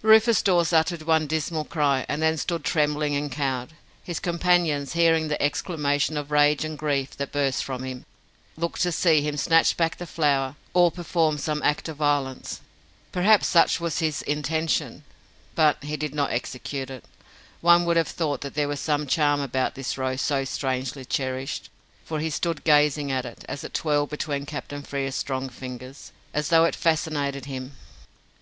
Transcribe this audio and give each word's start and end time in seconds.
Rufus 0.00 0.40
Dawes 0.40 0.72
uttered 0.72 1.02
one 1.02 1.26
dismal 1.26 1.66
cry, 1.66 2.06
and 2.08 2.22
then 2.22 2.38
stood 2.38 2.64
trembling 2.64 3.14
and 3.14 3.30
cowed. 3.30 3.74
His 4.02 4.18
companions, 4.18 4.94
hearing 4.94 5.28
the 5.28 5.42
exclamation 5.42 6.16
of 6.16 6.30
rage 6.30 6.64
and 6.64 6.78
grief 6.78 7.14
that 7.18 7.32
burst 7.32 7.62
from 7.62 7.82
him, 7.82 8.06
looked 8.56 8.80
to 8.80 8.90
see 8.90 9.20
him 9.20 9.36
snatch 9.36 9.76
back 9.76 9.98
the 9.98 10.06
flower 10.06 10.56
or 10.72 10.90
perform 10.90 11.36
some 11.36 11.62
act 11.62 11.86
of 11.90 11.98
violence. 11.98 12.62
Perhaps 13.12 13.48
such 13.48 13.78
was 13.78 13.98
his 13.98 14.22
intention, 14.22 15.04
but 15.54 15.84
he 15.84 15.98
did 15.98 16.14
not 16.14 16.32
execute 16.32 16.88
it. 16.88 17.04
One 17.60 17.84
would 17.84 17.98
have 17.98 18.08
thought 18.08 18.40
that 18.40 18.54
there 18.54 18.68
was 18.68 18.80
some 18.80 19.06
charm 19.06 19.42
about 19.42 19.74
this 19.74 19.98
rose 19.98 20.22
so 20.22 20.46
strangely 20.46 21.04
cherished, 21.04 21.68
for 22.06 22.20
he 22.20 22.30
stood 22.30 22.64
gazing 22.64 23.12
at 23.12 23.26
it, 23.26 23.44
as 23.46 23.62
it 23.62 23.74
twirled 23.74 24.08
between 24.08 24.46
Captain 24.46 24.80
Frere's 24.82 25.14
strong 25.14 25.50
fingers, 25.50 26.10
as 26.32 26.48
though 26.48 26.64
it 26.64 26.74
fascinated 26.74 27.44
him. 27.44 27.72